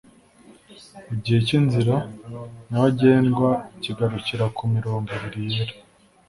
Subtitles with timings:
[1.13, 1.95] Igice cy'inzira
[2.67, 3.49] nyabagendwa
[3.81, 5.75] kigarukira ku mirongo ibiri yera